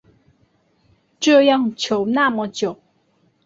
[1.19, 2.79] 这样求那么久